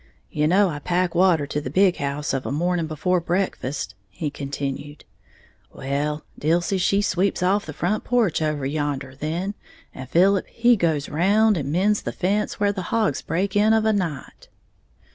"You 0.31 0.47
know 0.47 0.67
I 0.69 0.79
pack 0.79 1.13
water 1.13 1.45
to 1.45 1.61
the 1.61 1.69
big 1.69 1.97
house 1.97 2.33
of 2.33 2.47
a 2.47 2.51
morning 2.51 2.87
before 2.87 3.19
breakfast," 3.19 3.93
he 4.09 4.31
continued; 4.31 5.05
"well, 5.71 6.25
Dilsey 6.39 6.79
she 6.79 7.03
sweeps 7.03 7.43
off 7.43 7.67
the 7.67 7.71
front 7.73 8.03
porch 8.03 8.41
over 8.41 8.65
yander 8.65 9.13
then, 9.15 9.53
and 9.93 10.09
Philip 10.09 10.47
he 10.47 10.75
goes 10.75 11.07
round 11.07 11.55
and 11.55 11.71
mends 11.71 12.01
the 12.01 12.11
fence 12.11 12.59
where 12.59 12.73
the 12.73 12.81
hogs 12.89 13.21
breaks 13.21 13.55
in 13.55 13.73
of 13.73 13.85
a 13.85 13.93
night." 13.93 14.47